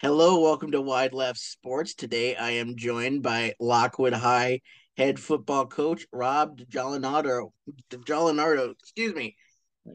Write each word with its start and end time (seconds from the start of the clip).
Hello, 0.00 0.38
welcome 0.38 0.70
to 0.70 0.80
Wide 0.80 1.12
Left 1.12 1.40
Sports. 1.40 1.92
Today 1.92 2.36
I 2.36 2.50
am 2.50 2.76
joined 2.76 3.24
by 3.24 3.54
Lockwood 3.58 4.12
High 4.12 4.60
head 4.96 5.18
football 5.18 5.66
coach 5.66 6.06
Rob 6.12 6.56
DiGianardo. 6.56 7.50
DiGiallonardo, 7.90 8.74
excuse 8.78 9.12
me. 9.12 9.34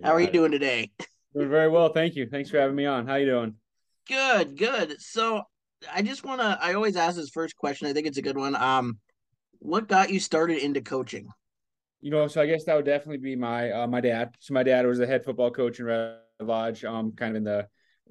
How 0.04 0.12
are 0.12 0.20
you 0.20 0.30
doing 0.30 0.52
today? 0.52 0.92
Doing 1.34 1.50
very 1.50 1.70
well, 1.70 1.88
thank 1.94 2.16
you. 2.16 2.28
Thanks 2.28 2.50
for 2.50 2.60
having 2.60 2.76
me 2.76 2.86
on. 2.86 3.08
How 3.08 3.14
are 3.14 3.20
you 3.20 3.28
doing? 3.28 3.56
Good, 4.10 4.58
good. 4.58 5.00
So 5.00 5.44
I 5.90 6.02
just 6.02 6.26
want 6.26 6.42
to. 6.42 6.60
I 6.62 6.74
always 6.74 6.98
ask 6.98 7.16
this 7.16 7.30
first 7.30 7.56
question. 7.56 7.88
I 7.88 7.94
think 7.94 8.06
it's 8.06 8.18
a 8.18 8.22
good 8.22 8.38
one. 8.38 8.58
Um, 8.58 9.00
what 9.60 9.88
got 9.88 10.10
you 10.10 10.20
started 10.20 10.58
into 10.58 10.82
coaching? 10.82 11.30
You 12.02 12.12
know, 12.12 12.28
so 12.28 12.42
I 12.42 12.46
guess 12.46 12.66
that 12.66 12.76
would 12.76 12.84
definitely 12.84 13.20
be 13.20 13.38
my 13.38 13.72
uh, 13.72 13.88
my 13.88 14.02
dad. 14.02 14.36
So 14.42 14.54
my 14.54 14.64
dad 14.64 14.86
was 14.86 14.98
the 14.98 15.08
head 15.08 15.24
football 15.24 15.50
coach 15.50 15.80
in 15.80 15.86
Red 15.86 16.18
Lodge, 16.42 16.84
um, 16.84 17.14
kind 17.14 17.32
of 17.32 17.36
in 17.38 17.44
the 17.46 17.68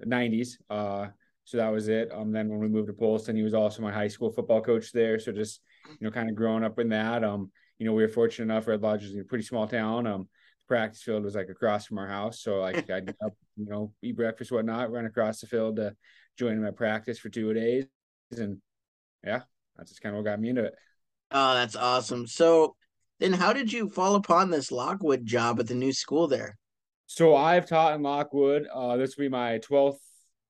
'90s. 0.07 0.53
Uh, 0.71 1.09
so 1.45 1.57
that 1.57 1.73
was 1.73 1.89
it. 1.89 2.11
Um, 2.13 2.33
then 2.33 2.49
when 2.49 2.61
we 2.61 2.69
moved 2.69 2.89
to 2.89 2.93
Polson, 2.93 3.37
he 3.37 3.43
was 3.43 3.55
also 3.55 3.83
my 3.83 3.93
high 3.93 4.09
school 4.09 4.31
football 4.31 4.61
coach 4.61 4.93
there. 4.93 5.19
So 5.19 5.33
just 5.33 5.61
you 5.89 5.97
know, 6.01 6.11
kind 6.11 6.29
of 6.29 6.37
growing 6.37 6.65
up 6.65 6.79
in 6.79 6.89
that. 6.91 7.25
Um, 7.25 7.51
you 7.79 7.87
know, 7.87 7.93
we 7.93 8.03
were 8.03 8.09
fortunate 8.09 8.53
enough. 8.53 8.69
Red 8.69 8.83
Lodge 8.83 9.05
is 9.05 9.17
a 9.17 9.25
pretty 9.25 9.45
small 9.45 9.67
town. 9.67 10.07
Um, 10.07 10.29
the 10.61 10.67
practice 10.69 11.03
field 11.03 11.25
was 11.25 11.35
like 11.35 11.49
across 11.49 11.87
from 11.87 11.99
our 11.99 12.07
house, 12.07 12.41
so 12.41 12.61
like 12.61 12.89
I'd 12.91 13.15
up, 13.25 13.35
you 13.57 13.67
know, 13.67 13.93
eat 14.03 14.17
breakfast, 14.17 14.53
whatnot, 14.53 14.93
run 14.93 15.07
across 15.07 15.41
the 15.41 15.47
field 15.47 15.77
to 15.77 15.95
join 16.39 16.63
my 16.63 16.71
practice 16.71 17.19
for 17.19 17.29
two 17.29 17.53
days, 17.53 17.87
and 18.37 18.59
yeah, 19.25 19.43
that's 19.77 19.91
just 19.91 20.01
kind 20.01 20.15
of 20.15 20.19
what 20.19 20.31
got 20.31 20.41
me 20.41 20.51
into 20.51 20.65
it. 20.65 20.75
Oh, 21.33 21.55
that's 21.55 21.77
awesome. 21.77 22.27
So 22.27 22.77
then, 23.19 23.33
how 23.33 23.53
did 23.53 23.73
you 23.73 23.89
fall 23.89 24.15
upon 24.15 24.51
this 24.51 24.71
Lockwood 24.71 25.27
job 25.27 25.59
at 25.59 25.67
the 25.67 25.75
new 25.75 25.93
school 25.93 26.29
there? 26.29 26.57
So 27.07 27.35
I've 27.35 27.67
taught 27.67 27.95
in 27.95 28.03
Lockwood. 28.03 28.67
Uh, 28.73 28.97
this 28.97 29.17
will 29.17 29.25
be 29.25 29.29
my 29.29 29.59
twelfth 29.59 30.01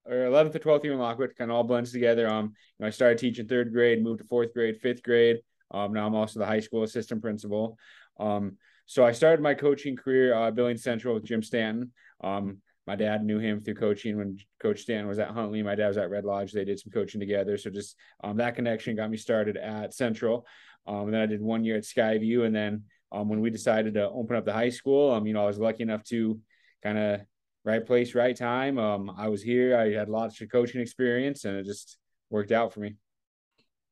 or 0.05 0.17
11th 0.27 0.55
or 0.55 0.59
12th 0.59 0.85
year 0.85 0.93
in 0.93 0.99
Lockwood, 0.99 1.35
kind 1.37 1.51
of 1.51 1.57
all 1.57 1.65
blends 1.65 1.93
together. 1.93 2.29
Um, 2.29 2.47
you 2.47 2.53
know, 2.81 2.87
I 2.87 2.91
started 2.91 3.19
teaching 3.19 3.47
third 3.47 3.73
grade, 3.73 4.03
moved 4.03 4.21
to 4.21 4.27
fourth 4.27 4.53
grade, 4.53 4.79
fifth 4.81 5.03
grade. 5.03 5.39
Um, 5.71 5.93
now 5.93 6.07
I'm 6.07 6.15
also 6.15 6.39
the 6.39 6.47
high 6.47 6.61
school 6.61 6.83
assistant 6.83 7.23
principal. 7.23 7.79
Um, 8.19 8.57
so 8.87 9.05
I 9.05 9.13
started 9.13 9.43
my 9.43 9.55
coaching 9.55 9.97
career 9.97 10.35
uh, 10.35 10.51
Billings 10.51 10.83
Central 10.83 11.15
with 11.15 11.25
Jim 11.25 11.43
Stanton. 11.43 11.93
Um, 12.23 12.59
my 12.87 12.97
dad 12.97 13.25
knew 13.25 13.39
him 13.39 13.61
through 13.61 13.75
coaching 13.75 14.19
when 14.19 14.39
Coach 14.61 14.81
Stanton 14.81 15.07
was 15.07 15.19
at 15.19 15.31
Huntley. 15.31 15.63
My 15.63 15.77
dad 15.77 15.89
was 15.89 15.97
at 15.97 16.11
Red 16.11 16.25
Lodge. 16.25 16.53
They 16.53 16.65
did 16.65 16.81
some 16.81 16.93
coaching 16.93 17.21
together. 17.21 17.57
So 17.57 17.71
just 17.71 17.97
um, 18.25 18.37
that 18.39 18.57
connection 18.57 18.97
got 18.97 19.11
me 19.11 19.17
started 19.17 19.57
at 19.57 19.95
Central. 19.95 20.45
Um, 20.87 21.05
and 21.05 21.15
then 21.15 21.21
I 21.21 21.27
did 21.27 21.41
one 21.41 21.65
year 21.65 21.77
at 21.77 21.85
Skyview. 21.85 22.45
And 22.45 22.55
then 22.55 22.85
um, 23.13 23.29
when 23.29 23.41
we 23.41 23.51
decided 23.51 23.95
to 23.95 24.11
open 24.11 24.35
up 24.35 24.45
the 24.45 24.53
high 24.53 24.71
school, 24.71 25.13
um, 25.13 25.27
you 25.27 25.33
know, 25.33 25.45
I 25.45 25.47
was 25.47 25.59
lucky 25.59 25.85
enough 25.85 26.03
to 26.05 26.41
kind 26.83 26.99
of 26.99 27.21
right 27.65 27.85
place, 27.85 28.15
right 28.15 28.37
time. 28.37 28.79
Um, 28.79 29.13
I 29.17 29.29
was 29.29 29.43
here. 29.43 29.77
I 29.77 29.93
had 29.93 30.09
lots 30.09 30.41
of 30.41 30.51
coaching 30.51 30.81
experience, 30.81 31.45
and 31.45 31.57
it 31.57 31.67
just 31.67 31.99
worked 32.31 32.53
out 32.53 32.73
for 32.73 32.81
me. 32.81 32.97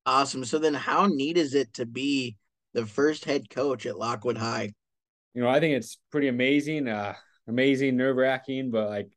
Awesome. 0.06 0.44
So 0.44 0.58
then, 0.58 0.74
how 0.74 1.06
neat 1.06 1.36
is 1.36 1.54
it 1.54 1.74
to 1.74 1.86
be 1.86 2.36
the 2.72 2.86
first 2.86 3.24
head 3.24 3.50
coach 3.50 3.86
at 3.86 3.98
Lockwood 3.98 4.38
High? 4.38 4.72
You 5.34 5.42
know, 5.42 5.48
I 5.48 5.60
think 5.60 5.76
it's 5.76 5.98
pretty 6.10 6.28
amazing. 6.28 6.88
Uh, 6.88 7.14
amazing, 7.46 7.96
nerve 7.96 8.16
wracking, 8.16 8.70
but 8.70 8.88
like, 8.88 9.10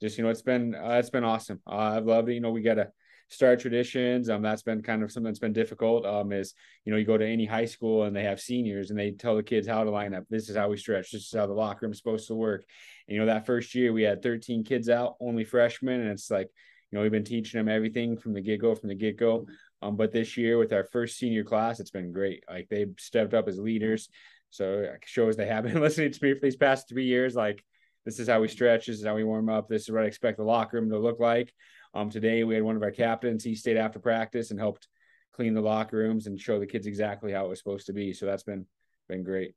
just 0.00 0.18
you 0.18 0.24
know, 0.24 0.30
it's 0.30 0.42
been 0.42 0.74
uh, 0.74 0.96
it's 0.98 1.10
been 1.10 1.24
awesome. 1.24 1.60
Uh, 1.66 1.76
I've 1.76 2.06
loved 2.06 2.28
it. 2.28 2.34
You 2.34 2.40
know, 2.40 2.50
we 2.50 2.62
got 2.62 2.74
to 2.74 2.90
start 3.28 3.60
traditions. 3.60 4.30
Um, 4.30 4.42
that's 4.42 4.62
been 4.62 4.82
kind 4.82 5.02
of 5.02 5.10
something 5.10 5.30
that's 5.30 5.38
been 5.38 5.52
difficult. 5.52 6.06
Um, 6.06 6.32
is 6.32 6.54
you 6.84 6.92
know, 6.92 6.98
you 6.98 7.04
go 7.04 7.18
to 7.18 7.26
any 7.26 7.44
high 7.44 7.64
school 7.64 8.04
and 8.04 8.14
they 8.14 8.24
have 8.24 8.40
seniors 8.40 8.90
and 8.90 8.98
they 8.98 9.10
tell 9.10 9.36
the 9.36 9.42
kids 9.42 9.66
how 9.66 9.84
to 9.84 9.90
line 9.90 10.14
up. 10.14 10.24
This 10.30 10.48
is 10.48 10.56
how 10.56 10.68
we 10.68 10.76
stretch. 10.76 11.10
This 11.10 11.22
is 11.22 11.34
how 11.34 11.46
the 11.46 11.52
locker 11.52 11.80
room 11.82 11.92
is 11.92 11.98
supposed 11.98 12.28
to 12.28 12.34
work 12.34 12.64
And, 13.08 13.14
you 13.14 13.20
know, 13.20 13.26
that 13.26 13.46
first 13.46 13.74
year 13.74 13.92
we 13.92 14.02
had 14.02 14.22
13 14.22 14.64
kids 14.64 14.88
out, 14.88 15.16
only 15.20 15.44
freshmen, 15.44 16.00
and 16.00 16.10
it's 16.10 16.30
like, 16.30 16.48
you 16.90 16.96
know, 16.96 17.02
we've 17.02 17.10
been 17.10 17.24
teaching 17.24 17.58
them 17.58 17.68
everything 17.68 18.16
from 18.16 18.32
the 18.32 18.40
get 18.40 18.60
go, 18.60 18.74
from 18.74 18.88
the 18.88 18.94
get 18.94 19.16
go. 19.18 19.46
Um, 19.82 19.96
but 19.96 20.12
this 20.12 20.36
year 20.36 20.56
with 20.58 20.72
our 20.72 20.84
first 20.84 21.18
senior 21.18 21.44
class, 21.44 21.80
it's 21.80 21.90
been 21.90 22.12
great. 22.12 22.44
Like 22.48 22.68
they've 22.68 22.94
stepped 22.98 23.34
up 23.34 23.48
as 23.48 23.58
leaders. 23.58 24.08
So 24.50 24.78
it 24.78 25.02
shows 25.04 25.36
they 25.36 25.46
have 25.46 25.64
been 25.64 25.80
listening 25.80 26.12
to 26.12 26.24
me 26.24 26.34
for 26.34 26.40
these 26.40 26.56
past 26.56 26.88
three 26.88 27.06
years. 27.06 27.34
Like 27.34 27.64
this 28.06 28.18
is 28.18 28.28
how 28.28 28.40
we 28.40 28.48
stretch. 28.48 28.86
This 28.86 28.96
is 28.96 29.04
how 29.04 29.16
we 29.16 29.24
warm 29.24 29.50
up. 29.50 29.68
This 29.68 29.82
is 29.82 29.90
what 29.90 30.04
I 30.04 30.06
expect 30.06 30.38
the 30.38 30.44
locker 30.44 30.80
room 30.80 30.88
to 30.88 30.98
look 30.98 31.20
like. 31.20 31.52
Um, 31.92 32.08
today 32.08 32.44
we 32.44 32.54
had 32.54 32.62
one 32.62 32.76
of 32.76 32.82
our 32.82 32.90
captains. 32.90 33.44
He 33.44 33.54
stayed 33.54 33.76
after 33.76 33.98
practice 33.98 34.50
and 34.50 34.58
helped 34.58 34.88
clean 35.34 35.52
the 35.52 35.60
locker 35.60 35.98
rooms 35.98 36.26
and 36.26 36.40
show 36.40 36.58
the 36.58 36.66
kids 36.66 36.86
exactly 36.86 37.32
how 37.32 37.44
it 37.44 37.48
was 37.50 37.58
supposed 37.58 37.86
to 37.86 37.92
be. 37.92 38.14
So 38.14 38.24
that's 38.24 38.44
been 38.44 38.64
been 39.08 39.24
great. 39.24 39.54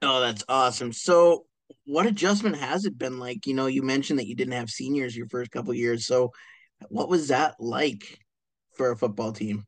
Oh, 0.00 0.20
that's 0.20 0.44
awesome. 0.48 0.92
So 0.92 1.46
what 1.84 2.06
adjustment 2.06 2.56
has 2.56 2.84
it 2.84 2.96
been 2.96 3.18
like? 3.18 3.46
You 3.46 3.54
know, 3.54 3.66
you 3.66 3.82
mentioned 3.82 4.20
that 4.20 4.28
you 4.28 4.36
didn't 4.36 4.54
have 4.54 4.70
seniors 4.70 5.16
your 5.16 5.28
first 5.28 5.50
couple 5.50 5.74
years. 5.74 6.06
So 6.06 6.32
what 6.88 7.08
was 7.08 7.28
that 7.28 7.56
like 7.58 8.20
for 8.76 8.92
a 8.92 8.96
football 8.96 9.32
team? 9.32 9.64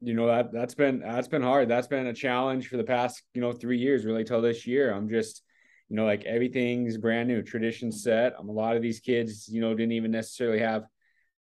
You 0.00 0.14
know, 0.14 0.26
that 0.26 0.52
that's 0.52 0.74
been 0.74 1.00
that's 1.00 1.28
been 1.28 1.42
hard. 1.42 1.68
That's 1.68 1.86
been 1.86 2.06
a 2.06 2.14
challenge 2.14 2.68
for 2.68 2.76
the 2.76 2.84
past, 2.84 3.22
you 3.34 3.40
know, 3.40 3.52
three 3.52 3.78
years, 3.78 4.04
really 4.04 4.24
till 4.24 4.40
this 4.40 4.66
year. 4.66 4.92
I'm 4.92 5.08
just, 5.08 5.42
you 5.92 5.96
know, 5.96 6.06
like 6.06 6.24
everything's 6.24 6.96
brand 6.96 7.28
new, 7.28 7.42
tradition 7.42 7.92
set. 7.92 8.32
Um, 8.38 8.48
a 8.48 8.52
lot 8.52 8.76
of 8.76 8.82
these 8.82 8.98
kids, 8.98 9.46
you 9.46 9.60
know, 9.60 9.74
didn't 9.74 9.92
even 9.92 10.10
necessarily 10.10 10.58
have 10.58 10.84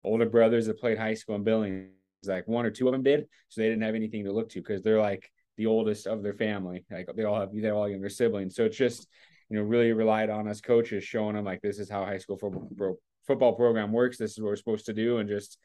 older 0.03 0.25
brothers 0.25 0.65
that 0.65 0.77
played 0.77 0.97
high 0.97 1.13
school 1.13 1.35
in 1.35 1.45
Billings. 1.45 1.87
Like 2.25 2.49
one 2.49 2.65
or 2.65 2.69
two 2.69 2.85
of 2.85 2.91
them 2.91 3.01
did, 3.01 3.27
so 3.47 3.61
they 3.61 3.69
didn't 3.69 3.83
have 3.83 3.95
anything 3.95 4.25
to 4.25 4.33
look 4.33 4.49
to 4.49 4.59
because 4.59 4.81
they're 4.81 4.99
like 4.99 5.31
the 5.55 5.67
oldest 5.67 6.05
of 6.05 6.21
their 6.21 6.33
family. 6.33 6.83
Like 6.91 7.07
they 7.15 7.23
all 7.23 7.39
have 7.39 7.51
they're 7.53 7.73
all 7.73 7.87
younger 7.87 8.09
siblings. 8.09 8.57
So 8.57 8.65
it's 8.65 8.75
just 8.75 9.07
you 9.49 9.55
know, 9.55 9.63
really 9.63 9.93
relied 9.93 10.29
on 10.29 10.49
us 10.49 10.59
coaches 10.59 11.05
showing 11.05 11.35
them 11.35 11.45
like 11.45 11.61
this 11.61 11.79
is 11.79 11.89
how 11.89 12.03
high 12.03 12.17
school 12.17 12.37
football 12.37 12.99
football 13.25 13.53
program 13.53 13.93
works. 13.93 14.17
This 14.17 14.31
is 14.31 14.41
what 14.41 14.49
we're 14.49 14.57
supposed 14.57 14.85
to 14.87 14.93
do, 14.93 15.19
and 15.19 15.29
just 15.29 15.59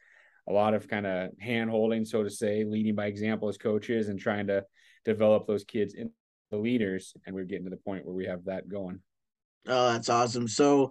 a 0.48 0.52
lot 0.52 0.75
of 0.75 0.86
kind 0.86 1.08
of 1.08 1.30
hand 1.41 1.70
holding, 1.70 2.04
so 2.04 2.22
to 2.22 2.30
say, 2.30 2.62
leading 2.62 2.94
by 2.94 3.06
example 3.06 3.48
as 3.48 3.58
coaches 3.58 4.10
and 4.10 4.20
trying 4.20 4.46
to 4.46 4.64
develop 5.04 5.48
those 5.48 5.64
kids 5.64 5.96
into 6.50 6.62
leaders. 6.62 7.14
And 7.26 7.34
we're 7.34 7.44
getting 7.44 7.64
to 7.64 7.70
the 7.70 7.76
point 7.76 8.04
where 8.04 8.14
we 8.14 8.26
have 8.26 8.44
that 8.44 8.68
going. 8.68 9.00
Oh, 9.66 9.92
that's 9.92 10.08
awesome. 10.08 10.48
So, 10.48 10.90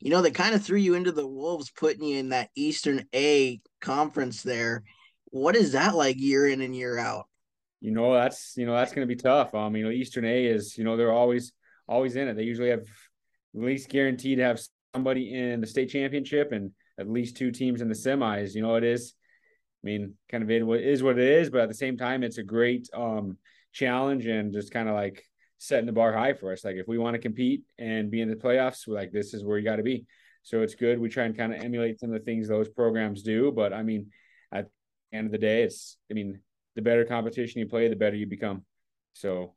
you 0.00 0.10
know, 0.10 0.20
they 0.20 0.30
kind 0.30 0.54
of 0.54 0.64
threw 0.64 0.78
you 0.78 0.94
into 0.94 1.12
the 1.12 1.26
Wolves, 1.26 1.70
putting 1.70 2.04
you 2.04 2.18
in 2.18 2.30
that 2.30 2.50
Eastern 2.54 3.06
A 3.14 3.60
conference 3.80 4.42
there. 4.42 4.82
What 5.26 5.56
is 5.56 5.72
that 5.72 5.94
like 5.94 6.18
year 6.18 6.46
in 6.46 6.60
and 6.60 6.74
year 6.74 6.98
out? 6.98 7.26
You 7.80 7.92
know, 7.92 8.14
that's 8.14 8.54
you 8.56 8.66
know, 8.66 8.74
that's 8.74 8.92
gonna 8.92 9.06
be 9.06 9.16
tough. 9.16 9.54
Um, 9.54 9.76
you 9.76 9.84
know, 9.84 9.90
Eastern 9.90 10.24
A 10.24 10.46
is, 10.46 10.76
you 10.78 10.84
know, 10.84 10.96
they're 10.96 11.12
always 11.12 11.52
always 11.88 12.16
in 12.16 12.28
it. 12.28 12.34
They 12.34 12.42
usually 12.42 12.70
have 12.70 12.80
at 12.80 13.60
least 13.60 13.88
guaranteed 13.88 14.38
to 14.38 14.44
have 14.44 14.60
somebody 14.94 15.34
in 15.34 15.60
the 15.60 15.66
state 15.66 15.90
championship 15.90 16.52
and 16.52 16.72
at 16.98 17.08
least 17.08 17.36
two 17.36 17.50
teams 17.50 17.80
in 17.80 17.88
the 17.88 17.94
semis. 17.94 18.54
You 18.54 18.62
know, 18.62 18.76
it 18.76 18.84
is. 18.84 19.14
I 19.84 19.86
mean, 19.86 20.14
kind 20.30 20.42
of 20.42 20.50
it 20.50 20.62
is 20.62 21.02
what 21.02 21.18
it 21.18 21.28
is, 21.28 21.50
but 21.50 21.60
at 21.60 21.68
the 21.68 21.74
same 21.74 21.96
time, 21.96 22.22
it's 22.22 22.38
a 22.38 22.42
great 22.42 22.88
um, 22.92 23.36
challenge 23.72 24.26
and 24.26 24.52
just 24.52 24.72
kind 24.72 24.88
of 24.88 24.94
like 24.94 25.24
setting 25.58 25.86
the 25.86 25.92
bar 25.92 26.12
high 26.12 26.34
for 26.34 26.52
us. 26.52 26.64
Like 26.64 26.76
if 26.76 26.86
we 26.86 26.98
want 26.98 27.14
to 27.14 27.20
compete 27.20 27.62
and 27.78 28.10
be 28.10 28.20
in 28.20 28.28
the 28.28 28.36
playoffs, 28.36 28.86
like 28.86 29.12
this 29.12 29.34
is 29.34 29.44
where 29.44 29.58
you 29.58 29.64
got 29.64 29.76
to 29.76 29.82
be. 29.82 30.06
So 30.42 30.62
it's 30.62 30.74
good. 30.74 31.00
We 31.00 31.08
try 31.08 31.24
and 31.24 31.36
kind 31.36 31.52
of 31.52 31.60
emulate 31.60 31.98
some 31.98 32.12
of 32.12 32.18
the 32.18 32.24
things 32.24 32.48
those 32.48 32.68
programs 32.68 33.22
do. 33.22 33.50
But 33.50 33.72
I 33.72 33.82
mean, 33.82 34.10
at 34.52 34.66
the 35.10 35.18
end 35.18 35.26
of 35.26 35.32
the 35.32 35.38
day, 35.38 35.62
it's 35.62 35.96
I 36.10 36.14
mean, 36.14 36.40
the 36.76 36.82
better 36.82 37.04
competition 37.04 37.60
you 37.60 37.66
play, 37.66 37.88
the 37.88 37.96
better 37.96 38.16
you 38.16 38.26
become. 38.26 38.64
So 39.14 39.54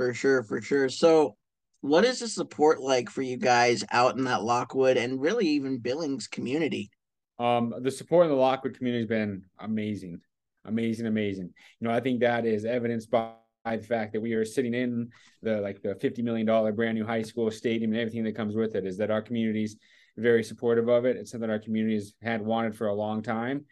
for 0.00 0.14
sure, 0.14 0.42
for 0.42 0.62
sure. 0.62 0.88
So, 0.88 1.36
what 1.82 2.06
is 2.06 2.20
the 2.20 2.28
support 2.28 2.80
like 2.80 3.10
for 3.10 3.20
you 3.20 3.36
guys 3.36 3.84
out 3.90 4.16
in 4.16 4.24
that 4.24 4.42
Lockwood 4.42 4.96
and 4.96 5.20
really 5.20 5.46
even 5.48 5.76
Billings 5.76 6.26
community? 6.26 6.90
Um, 7.38 7.74
the 7.82 7.90
support 7.90 8.24
in 8.24 8.32
the 8.32 8.36
Lockwood 8.38 8.78
community 8.78 9.02
has 9.02 9.08
been 9.08 9.42
amazing, 9.58 10.20
amazing, 10.64 11.06
amazing. 11.06 11.52
You 11.80 11.88
know, 11.88 11.94
I 11.94 12.00
think 12.00 12.20
that 12.20 12.46
is 12.46 12.64
evidenced 12.64 13.10
by 13.10 13.32
the 13.64 13.78
fact 13.78 14.12
that 14.12 14.20
we 14.20 14.32
are 14.34 14.44
sitting 14.44 14.74
in 14.74 15.10
the 15.42 15.60
like 15.60 15.82
the 15.82 15.94
fifty 15.96 16.22
million 16.22 16.46
dollar 16.46 16.72
brand 16.72 16.96
new 16.96 17.04
high 17.04 17.22
school 17.22 17.50
stadium 17.50 17.92
and 17.92 18.00
everything 18.00 18.24
that 18.24 18.36
comes 18.36 18.54
with 18.54 18.74
it. 18.74 18.86
Is 18.86 18.96
that 18.98 19.10
our 19.10 19.22
community's 19.22 19.76
very 20.16 20.42
supportive 20.42 20.88
of 20.88 21.04
it? 21.04 21.16
It's 21.16 21.30
something 21.30 21.50
our 21.50 21.58
communities 21.58 22.14
had 22.22 22.40
wanted 22.42 22.76
for 22.76 22.88
a 22.88 22.94
long 22.94 23.22
time. 23.22 23.66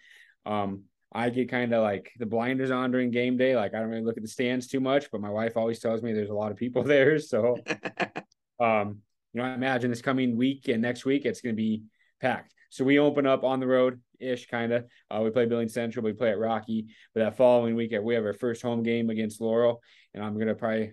Um, 0.46 0.84
I 1.12 1.30
get 1.30 1.48
kind 1.48 1.72
of 1.72 1.82
like 1.82 2.12
the 2.18 2.26
blinders 2.26 2.70
on 2.70 2.90
during 2.90 3.10
game 3.10 3.36
day. 3.36 3.56
Like 3.56 3.74
I 3.74 3.80
don't 3.80 3.88
really 3.88 4.04
look 4.04 4.16
at 4.16 4.22
the 4.22 4.28
stands 4.28 4.66
too 4.66 4.80
much, 4.80 5.10
but 5.10 5.20
my 5.20 5.30
wife 5.30 5.56
always 5.56 5.78
tells 5.78 6.02
me 6.02 6.12
there's 6.12 6.30
a 6.30 6.34
lot 6.34 6.50
of 6.50 6.58
people 6.58 6.82
there. 6.84 7.18
So, 7.18 7.56
um, 8.60 8.98
you 9.32 9.40
know, 9.40 9.44
I 9.44 9.54
imagine 9.54 9.90
this 9.90 10.02
coming 10.02 10.36
week 10.36 10.68
and 10.68 10.82
next 10.82 11.04
week 11.04 11.24
it's 11.24 11.40
going 11.40 11.54
to 11.54 11.60
be 11.60 11.82
packed. 12.20 12.54
So 12.70 12.84
we 12.84 12.98
open 12.98 13.26
up 13.26 13.44
on 13.44 13.60
the 13.60 13.66
road 13.66 14.00
ish, 14.20 14.46
kind 14.46 14.72
of. 14.72 14.86
Uh, 15.10 15.20
we 15.22 15.30
play 15.30 15.46
Billings 15.46 15.74
Central, 15.74 16.04
we 16.04 16.12
play 16.12 16.30
at 16.30 16.38
Rocky, 16.38 16.86
but 17.14 17.20
that 17.20 17.36
following 17.36 17.74
week 17.74 17.94
we 18.02 18.14
have 18.14 18.24
our 18.24 18.32
first 18.32 18.62
home 18.62 18.82
game 18.82 19.10
against 19.10 19.40
Laurel, 19.40 19.80
and 20.14 20.22
I'm 20.22 20.38
gonna 20.38 20.54
probably 20.54 20.92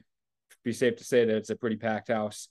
be 0.63 0.74
safe 0.74 0.98
to 0.98 1.04
say 1.04 1.25
that 1.25 1.36
it's 1.36 1.50
a 1.50 1.56
pretty 1.56 1.75
packed 1.75 2.10
house. 2.10 2.48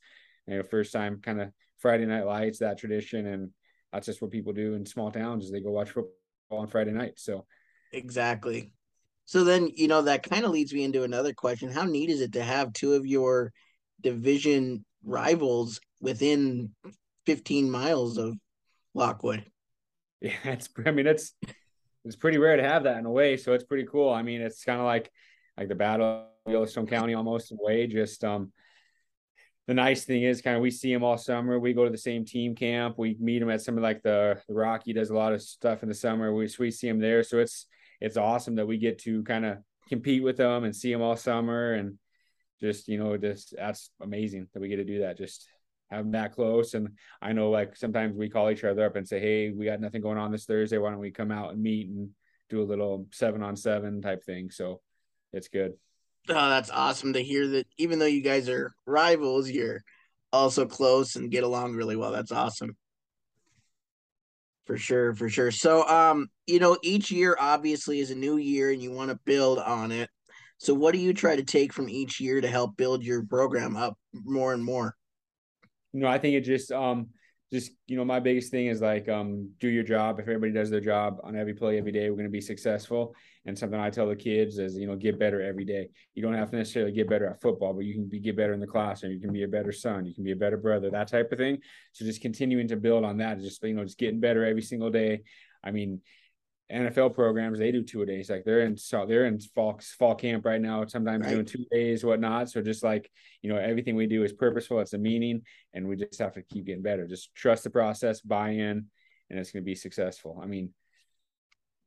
You 0.46 0.56
know, 0.56 0.62
first 0.62 0.92
time 0.92 1.20
kind 1.22 1.40
of 1.40 1.50
Friday 1.78 2.06
night 2.06 2.26
lights, 2.26 2.58
that 2.58 2.78
tradition, 2.78 3.26
and 3.26 3.50
that's 3.92 4.06
just 4.06 4.20
what 4.20 4.30
people 4.30 4.52
do 4.52 4.74
in 4.74 4.84
small 4.84 5.10
towns 5.10 5.44
is 5.44 5.52
they 5.52 5.60
go 5.60 5.70
watch 5.70 5.90
football 5.90 6.12
on 6.50 6.66
Friday 6.66 6.92
night. 6.92 7.14
So 7.16 7.46
exactly. 7.92 8.72
So 9.26 9.44
then, 9.44 9.70
you 9.74 9.88
know, 9.88 10.02
that 10.02 10.22
kind 10.22 10.44
of 10.44 10.50
leads 10.50 10.72
me 10.74 10.84
into 10.84 11.02
another 11.02 11.32
question. 11.32 11.70
How 11.70 11.84
neat 11.84 12.10
is 12.10 12.20
it 12.20 12.32
to 12.34 12.42
have 12.42 12.72
two 12.72 12.92
of 12.94 13.06
your 13.06 13.52
division 14.02 14.84
rivals 15.02 15.80
within 16.00 16.70
15 17.24 17.70
miles 17.70 18.18
of 18.18 18.34
Lockwood? 18.94 19.44
Yeah, 20.20 20.32
it's. 20.44 20.70
I 20.86 20.90
mean, 20.90 21.06
it's 21.06 21.34
it's 22.02 22.16
pretty 22.16 22.38
rare 22.38 22.56
to 22.56 22.62
have 22.62 22.84
that 22.84 22.96
in 22.96 23.04
a 23.04 23.10
way. 23.10 23.36
So 23.36 23.52
it's 23.52 23.64
pretty 23.64 23.84
cool. 23.84 24.10
I 24.10 24.22
mean, 24.22 24.40
it's 24.40 24.64
kind 24.64 24.80
of 24.80 24.86
like 24.86 25.10
like 25.58 25.68
the 25.68 25.74
battle 25.74 26.06
of 26.46 26.52
Yellowstone 26.52 26.86
County 26.86 27.12
almost 27.12 27.50
in 27.50 27.58
a 27.60 27.62
way. 27.62 27.86
Just 27.86 28.24
um, 28.24 28.50
the 29.66 29.74
nice 29.74 30.04
thing 30.04 30.22
is 30.22 30.42
kind 30.42 30.56
of 30.56 30.62
we 30.62 30.70
see 30.70 30.92
them 30.92 31.04
all 31.04 31.16
summer. 31.16 31.58
We 31.58 31.72
go 31.72 31.84
to 31.84 31.90
the 31.90 31.98
same 31.98 32.24
team 32.24 32.54
camp. 32.54 32.98
We 32.98 33.16
meet 33.20 33.38
them 33.38 33.50
at 33.50 33.62
some 33.62 33.76
of 33.76 33.82
like 33.82 34.02
the, 34.02 34.40
the 34.48 34.54
Rocky 34.54 34.92
does 34.92 35.10
a 35.10 35.14
lot 35.14 35.32
of 35.32 35.42
stuff 35.42 35.82
in 35.82 35.88
the 35.88 35.94
summer. 35.94 36.34
We 36.34 36.48
we 36.58 36.70
see 36.70 36.88
them 36.88 37.00
there. 37.00 37.22
So 37.22 37.38
it's 37.38 37.66
it's 38.00 38.16
awesome 38.16 38.56
that 38.56 38.66
we 38.66 38.78
get 38.78 38.98
to 39.00 39.22
kind 39.24 39.44
of 39.44 39.58
compete 39.88 40.22
with 40.22 40.36
them 40.36 40.64
and 40.64 40.74
see 40.74 40.92
them 40.92 41.02
all 41.02 41.16
summer 41.16 41.74
and 41.74 41.98
just 42.60 42.88
you 42.88 42.98
know 42.98 43.16
just 43.16 43.54
that's 43.56 43.90
amazing 44.00 44.48
that 44.52 44.60
we 44.60 44.68
get 44.68 44.76
to 44.76 44.84
do 44.84 45.00
that. 45.00 45.16
Just 45.16 45.48
have 45.90 46.04
them 46.04 46.12
that 46.12 46.34
close. 46.34 46.74
And 46.74 46.88
I 47.20 47.32
know 47.32 47.50
like 47.50 47.76
sometimes 47.76 48.16
we 48.16 48.30
call 48.30 48.50
each 48.50 48.64
other 48.64 48.84
up 48.84 48.96
and 48.96 49.06
say, 49.06 49.20
hey, 49.20 49.50
we 49.50 49.64
got 49.64 49.80
nothing 49.80 50.02
going 50.02 50.18
on 50.18 50.32
this 50.32 50.46
Thursday. 50.46 50.78
Why 50.78 50.90
don't 50.90 50.98
we 50.98 51.10
come 51.10 51.30
out 51.30 51.52
and 51.52 51.62
meet 51.62 51.88
and 51.88 52.10
do 52.50 52.62
a 52.62 52.64
little 52.64 53.06
seven 53.12 53.42
on 53.42 53.56
seven 53.56 54.02
type 54.02 54.24
thing? 54.24 54.50
So 54.50 54.80
it's 55.32 55.48
good. 55.48 55.72
Oh, 56.28 56.48
that's 56.48 56.70
awesome 56.70 57.12
to 57.12 57.22
hear 57.22 57.46
that 57.48 57.66
even 57.76 57.98
though 57.98 58.06
you 58.06 58.22
guys 58.22 58.48
are 58.48 58.72
rivals, 58.86 59.50
you're 59.50 59.82
also 60.32 60.66
close 60.66 61.16
and 61.16 61.30
get 61.30 61.44
along 61.44 61.74
really 61.74 61.96
well. 61.96 62.12
That's 62.12 62.32
awesome. 62.32 62.76
For 64.64 64.78
sure, 64.78 65.14
for 65.14 65.28
sure. 65.28 65.50
So 65.50 65.86
um, 65.86 66.28
you 66.46 66.58
know, 66.58 66.78
each 66.82 67.10
year 67.10 67.36
obviously 67.38 68.00
is 68.00 68.10
a 68.10 68.14
new 68.14 68.38
year 68.38 68.70
and 68.70 68.82
you 68.82 68.90
want 68.90 69.10
to 69.10 69.20
build 69.26 69.58
on 69.58 69.92
it. 69.92 70.08
So 70.56 70.72
what 70.72 70.92
do 70.94 70.98
you 70.98 71.12
try 71.12 71.36
to 71.36 71.44
take 71.44 71.74
from 71.74 71.90
each 71.90 72.20
year 72.20 72.40
to 72.40 72.48
help 72.48 72.76
build 72.76 73.04
your 73.04 73.24
program 73.24 73.76
up 73.76 73.98
more 74.14 74.54
and 74.54 74.64
more? 74.64 74.96
You 75.94 76.00
know, 76.00 76.08
I 76.08 76.18
think 76.18 76.34
it 76.34 76.40
just 76.42 76.72
um 76.72 77.08
just 77.52 77.70
you 77.86 77.96
know 77.96 78.04
my 78.04 78.18
biggest 78.18 78.50
thing 78.50 78.66
is 78.66 78.80
like 78.80 79.08
um 79.08 79.48
do 79.60 79.68
your 79.68 79.84
job. 79.84 80.18
If 80.18 80.24
everybody 80.24 80.52
does 80.52 80.70
their 80.70 80.80
job 80.80 81.18
on 81.22 81.36
every 81.36 81.54
play 81.54 81.78
every 81.78 81.92
day 81.92 82.10
we're 82.10 82.16
going 82.16 82.26
to 82.26 82.30
be 82.30 82.40
successful. 82.40 83.14
And 83.46 83.56
something 83.56 83.78
i 83.78 83.90
tell 83.90 84.08
the 84.08 84.16
kids 84.16 84.58
is 84.58 84.76
you 84.76 84.88
know 84.88 84.96
get 84.96 85.20
better 85.20 85.40
every 85.40 85.64
day. 85.64 85.88
You 86.14 86.22
don't 86.22 86.34
have 86.34 86.50
to 86.50 86.56
necessarily 86.56 86.90
get 86.92 87.08
better 87.08 87.26
at 87.26 87.40
football 87.40 87.72
but 87.72 87.84
you 87.84 87.94
can 87.94 88.08
be 88.08 88.18
get 88.18 88.36
better 88.36 88.54
in 88.54 88.60
the 88.60 88.66
classroom. 88.66 89.12
You 89.12 89.20
can 89.20 89.32
be 89.32 89.44
a 89.44 89.48
better 89.48 89.70
son. 89.70 90.04
You 90.04 90.14
can 90.14 90.24
be 90.24 90.32
a 90.32 90.36
better 90.36 90.56
brother 90.56 90.90
that 90.90 91.08
type 91.08 91.30
of 91.30 91.38
thing. 91.38 91.58
So 91.92 92.04
just 92.04 92.20
continuing 92.20 92.66
to 92.68 92.76
build 92.76 93.04
on 93.04 93.18
that 93.18 93.38
just 93.38 93.62
you 93.62 93.74
know 93.74 93.84
just 93.84 93.98
getting 93.98 94.18
better 94.18 94.44
every 94.44 94.62
single 94.62 94.90
day. 94.90 95.22
I 95.62 95.70
mean 95.70 96.00
NFL 96.72 97.14
programs, 97.14 97.58
they 97.58 97.70
do 97.70 97.82
two 97.82 98.02
a 98.02 98.06
days. 98.06 98.30
Like 98.30 98.44
they're 98.44 98.60
in 98.60 98.76
so 98.76 99.04
they're 99.06 99.26
in 99.26 99.38
fall 99.38 99.78
fall 99.98 100.14
camp 100.14 100.44
right 100.46 100.60
now, 100.60 100.84
sometimes 100.86 101.24
right. 101.26 101.32
doing 101.32 101.44
two 101.44 101.66
days, 101.70 102.04
whatnot. 102.04 102.50
So 102.50 102.62
just 102.62 102.82
like, 102.82 103.10
you 103.42 103.50
know, 103.50 103.58
everything 103.58 103.96
we 103.96 104.06
do 104.06 104.24
is 104.24 104.32
purposeful, 104.32 104.80
it's 104.80 104.94
a 104.94 104.98
meaning, 104.98 105.42
and 105.74 105.86
we 105.86 105.96
just 105.96 106.18
have 106.18 106.34
to 106.34 106.42
keep 106.42 106.66
getting 106.66 106.82
better. 106.82 107.06
Just 107.06 107.34
trust 107.34 107.64
the 107.64 107.70
process, 107.70 108.20
buy 108.20 108.50
in, 108.50 108.86
and 109.30 109.38
it's 109.38 109.52
gonna 109.52 109.62
be 109.62 109.74
successful. 109.74 110.40
I 110.42 110.46
mean, 110.46 110.70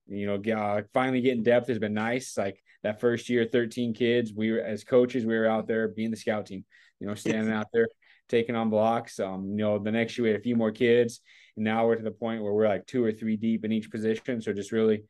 you 0.08 0.28
know, 0.28 0.54
uh, 0.56 0.84
finally 0.94 1.22
getting 1.22 1.44
depth 1.44 1.68
has 1.70 1.80
been 1.80 1.96
nice. 1.96 2.38
Like 2.38 2.62
that 2.84 3.00
first 3.00 3.30
year, 3.30 3.46
13 3.52 3.96
kids, 3.96 4.32
we 4.32 4.52
were 4.52 4.62
as 4.62 4.84
coaches, 4.84 5.26
we 5.26 5.36
were 5.36 5.48
out 5.48 5.68
there 5.68 5.88
being 5.88 6.12
the 6.12 6.18
scout 6.18 6.46
team, 6.46 6.64
you 7.00 7.08
know, 7.08 7.16
standing 7.16 7.54
out 7.54 7.68
there 7.74 7.88
taking 8.30 8.56
on 8.56 8.70
blocks. 8.70 9.20
Um, 9.20 9.50
you 9.50 9.58
know, 9.58 9.80
the 9.80 9.92
next 9.92 10.18
year 10.18 10.24
we 10.24 10.30
had 10.30 10.40
a 10.40 10.44
few 10.44 10.56
more 10.56 10.72
kids 10.72 11.22
now 11.58 11.86
we're 11.86 11.96
to 11.96 12.04
the 12.04 12.12
point 12.12 12.44
where 12.44 12.54
we're 12.54 12.68
like 12.68 12.86
two 12.86 13.04
or 13.04 13.12
three 13.12 13.36
deep 13.36 13.66
in 13.66 13.72
each 13.72 13.92
position. 13.92 14.42
So 14.42 14.54
just 14.54 14.72
really 14.72 15.04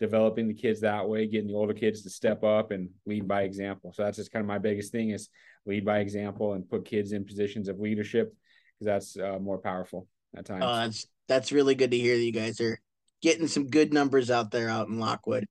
developing 0.00 0.48
the 0.48 0.54
kids 0.54 0.80
that 0.80 1.08
way, 1.08 1.28
getting 1.28 1.48
the 1.48 1.54
older 1.54 1.74
kids 1.74 2.02
to 2.02 2.10
step 2.10 2.42
up 2.42 2.72
and 2.72 2.90
lead 3.06 3.28
by 3.28 3.42
example. 3.42 3.92
So 3.92 4.02
that's 4.02 4.16
just 4.16 4.32
kind 4.32 4.42
of 4.42 4.48
my 4.48 4.58
biggest 4.58 4.90
thing 4.90 5.10
is 5.10 5.28
lead 5.64 5.84
by 5.84 6.00
example 6.00 6.54
and 6.54 6.68
put 6.68 6.84
kids 6.84 7.12
in 7.12 7.24
positions 7.24 7.68
of 7.68 7.78
leadership 7.78 8.34
because 8.74 8.86
that's 8.86 9.16
uh, 9.16 9.38
more 9.38 9.58
powerful 9.58 10.08
at 10.36 10.44
times. 10.44 10.64
Oh, 10.66 10.74
that's 10.74 11.06
that's 11.28 11.52
really 11.52 11.76
good 11.76 11.92
to 11.92 11.98
hear 11.98 12.16
that 12.16 12.24
you 12.24 12.32
guys 12.32 12.60
are 12.60 12.80
getting 13.22 13.46
some 13.46 13.68
good 13.68 13.92
numbers 13.92 14.30
out 14.30 14.50
there 14.50 14.68
out 14.68 14.88
in 14.88 14.98
Lockwood. 14.98 15.46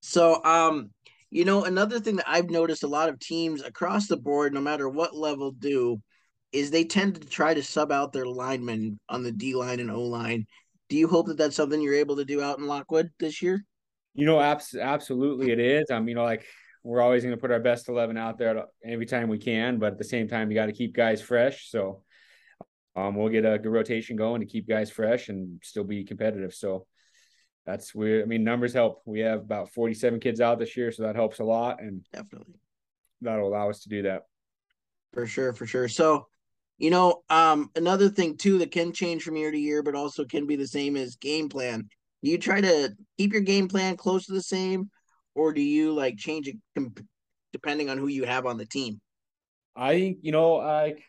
So, 0.00 0.42
um, 0.44 0.90
you 1.30 1.44
know, 1.44 1.64
another 1.64 2.00
thing 2.00 2.16
that 2.16 2.28
I've 2.28 2.50
noticed 2.50 2.82
a 2.82 2.88
lot 2.88 3.08
of 3.08 3.20
teams 3.20 3.62
across 3.62 4.08
the 4.08 4.16
board, 4.16 4.52
no 4.52 4.60
matter 4.60 4.88
what 4.88 5.16
level, 5.16 5.52
do 5.52 6.02
is 6.52 6.70
they 6.70 6.84
tend 6.84 7.14
to 7.14 7.26
try 7.26 7.54
to 7.54 7.62
sub 7.62 7.90
out 7.90 8.12
their 8.12 8.26
linemen 8.26 8.98
on 9.08 9.22
the 9.22 9.32
D 9.32 9.54
line 9.54 9.80
and 9.80 9.90
O 9.90 10.02
line. 10.02 10.46
Do 10.88 10.96
you 10.96 11.08
hope 11.08 11.26
that 11.26 11.38
that's 11.38 11.56
something 11.56 11.80
you're 11.80 11.94
able 11.94 12.16
to 12.16 12.24
do 12.24 12.42
out 12.42 12.58
in 12.58 12.66
Lockwood 12.66 13.10
this 13.18 13.40
year? 13.40 13.64
You 14.14 14.26
know, 14.26 14.40
abs- 14.40 14.74
absolutely 14.74 15.50
it 15.50 15.58
is. 15.58 15.86
I'm, 15.90 16.06
you 16.06 16.14
know, 16.14 16.24
like 16.24 16.44
we're 16.84 17.00
always 17.00 17.22
going 17.22 17.34
to 17.34 17.40
put 17.40 17.50
our 17.50 17.60
best 17.60 17.88
11 17.88 18.16
out 18.16 18.38
there 18.38 18.66
every 18.84 19.06
time 19.06 19.28
we 19.28 19.38
can, 19.38 19.78
but 19.78 19.92
at 19.92 19.98
the 19.98 20.04
same 20.04 20.28
time, 20.28 20.50
you 20.50 20.54
got 20.54 20.66
to 20.66 20.72
keep 20.72 20.94
guys 20.94 21.22
fresh. 21.22 21.70
So 21.70 22.02
um, 22.94 23.14
we'll 23.14 23.30
get 23.30 23.46
a 23.46 23.58
good 23.58 23.72
rotation 23.72 24.16
going 24.16 24.40
to 24.40 24.46
keep 24.46 24.68
guys 24.68 24.90
fresh 24.90 25.28
and 25.28 25.60
still 25.62 25.84
be 25.84 26.04
competitive. 26.04 26.52
So 26.54 26.86
that's 27.64 27.94
where, 27.94 28.22
I 28.22 28.26
mean, 28.26 28.44
numbers 28.44 28.74
help. 28.74 29.02
We 29.06 29.20
have 29.20 29.40
about 29.40 29.70
47 29.70 30.20
kids 30.20 30.40
out 30.40 30.58
this 30.58 30.76
year, 30.76 30.90
so 30.92 31.04
that 31.04 31.16
helps 31.16 31.38
a 31.38 31.44
lot. 31.44 31.80
And 31.80 32.04
definitely 32.12 32.54
that'll 33.20 33.48
allow 33.48 33.70
us 33.70 33.84
to 33.84 33.88
do 33.88 34.02
that. 34.02 34.22
For 35.12 35.26
sure, 35.26 35.52
for 35.52 35.66
sure. 35.66 35.88
So, 35.88 36.26
you 36.82 36.90
know, 36.90 37.22
um, 37.30 37.70
another 37.76 38.08
thing 38.08 38.36
too 38.36 38.58
that 38.58 38.72
can 38.72 38.92
change 38.92 39.22
from 39.22 39.36
year 39.36 39.52
to 39.52 39.56
year, 39.58 39.84
but 39.84 39.94
also 39.94 40.24
can 40.24 40.48
be 40.48 40.56
the 40.56 40.66
same 40.66 40.96
as 40.96 41.14
game 41.14 41.48
plan. 41.48 41.88
Do 42.24 42.30
you 42.30 42.38
try 42.38 42.60
to 42.60 42.92
keep 43.16 43.32
your 43.32 43.42
game 43.42 43.68
plan 43.68 43.96
close 43.96 44.26
to 44.26 44.32
the 44.32 44.42
same, 44.42 44.90
or 45.36 45.52
do 45.52 45.60
you 45.60 45.92
like 45.92 46.16
change 46.16 46.48
it 46.48 46.56
comp- 46.76 47.06
depending 47.52 47.88
on 47.88 47.98
who 47.98 48.08
you 48.08 48.24
have 48.24 48.46
on 48.46 48.58
the 48.58 48.66
team? 48.66 49.00
I 49.76 49.92
think 49.92 50.18
you 50.22 50.32
know, 50.32 50.54
like 50.54 51.04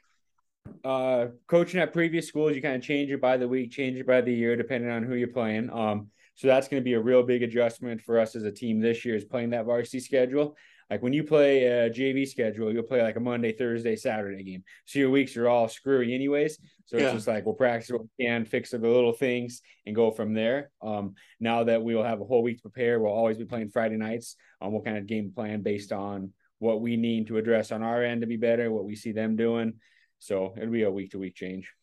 uh, 0.85 1.29
coaching 1.47 1.79
at 1.79 1.91
previous 1.91 2.27
schools, 2.27 2.55
you 2.55 2.61
kind 2.61 2.75
of 2.75 2.83
change 2.83 3.09
it 3.09 3.19
by 3.19 3.37
the 3.37 3.47
week, 3.47 3.71
change 3.71 3.97
it 3.97 4.05
by 4.05 4.21
the 4.21 4.31
year, 4.31 4.55
depending 4.55 4.91
on 4.91 5.01
who 5.01 5.15
you're 5.15 5.27
playing. 5.29 5.71
Um, 5.71 6.09
so 6.35 6.47
that's 6.47 6.67
going 6.67 6.81
to 6.81 6.85
be 6.85 6.93
a 6.93 7.01
real 7.01 7.23
big 7.23 7.41
adjustment 7.41 7.99
for 7.99 8.19
us 8.19 8.35
as 8.35 8.43
a 8.43 8.51
team 8.51 8.79
this 8.79 9.05
year 9.05 9.15
is 9.15 9.25
playing 9.25 9.49
that 9.51 9.65
varsity 9.65 9.99
schedule 9.99 10.55
like 10.93 11.01
when 11.01 11.11
you 11.11 11.23
play 11.23 11.63
a 11.63 11.89
JV 11.89 12.27
schedule, 12.27 12.71
you'll 12.71 12.83
play 12.83 13.01
like 13.01 13.15
a 13.15 13.19
Monday, 13.19 13.51
Thursday, 13.51 13.95
Saturday 13.95 14.43
game. 14.43 14.63
So 14.85 14.99
your 14.99 15.09
weeks 15.09 15.35
are 15.37 15.49
all 15.49 15.67
screwy 15.67 16.13
anyways. 16.13 16.59
So 16.85 16.97
yeah. 16.97 17.05
it's 17.05 17.13
just 17.15 17.27
like 17.27 17.47
we'll 17.47 17.55
practice 17.55 17.89
what 17.89 18.03
we 18.03 18.25
can, 18.25 18.45
fix 18.45 18.69
the 18.69 18.77
little 18.77 19.11
things, 19.11 19.61
and 19.87 19.95
go 19.95 20.11
from 20.11 20.35
there. 20.35 20.69
Um, 20.83 21.15
now 21.39 21.63
that 21.63 21.81
we'll 21.81 22.03
have 22.03 22.21
a 22.21 22.25
whole 22.25 22.43
week 22.43 22.57
to 22.57 22.69
prepare, 22.69 22.99
we'll 22.99 23.11
always 23.11 23.39
be 23.39 23.45
playing 23.45 23.69
Friday 23.69 23.97
nights. 23.97 24.35
Um, 24.61 24.71
we'll 24.71 24.83
kind 24.83 24.99
of 24.99 25.07
game 25.07 25.31
plan 25.33 25.63
based 25.63 25.91
on 25.91 26.31
what 26.59 26.79
we 26.79 26.95
need 26.95 27.25
to 27.27 27.37
address 27.37 27.71
on 27.71 27.81
our 27.81 28.03
end 28.03 28.21
to 28.21 28.27
be 28.27 28.37
better, 28.37 28.71
what 28.71 28.85
we 28.85 28.95
see 28.95 29.13
them 29.13 29.35
doing. 29.35 29.73
So 30.19 30.53
it'll 30.55 30.71
be 30.71 30.83
a 30.83 30.91
week 30.91 31.09
to 31.11 31.17
week 31.17 31.33
change. 31.33 31.73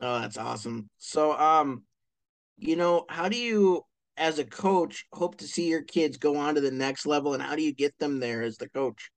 Oh, 0.00 0.20
that's 0.20 0.38
awesome. 0.38 0.88
So, 0.96 1.38
um, 1.38 1.82
you 2.56 2.76
know, 2.76 3.04
how 3.10 3.28
do 3.28 3.36
you 3.36 3.84
as 4.18 4.38
a 4.38 4.44
coach 4.44 5.06
hope 5.12 5.36
to 5.38 5.46
see 5.46 5.68
your 5.68 5.82
kids 5.82 6.16
go 6.16 6.36
on 6.36 6.54
to 6.54 6.60
the 6.60 6.70
next 6.70 7.06
level 7.06 7.34
and 7.34 7.42
how 7.42 7.56
do 7.56 7.62
you 7.62 7.72
get 7.72 7.96
them 7.98 8.20
there 8.20 8.42
as 8.42 8.56
the 8.56 8.68
coach? 8.68 9.10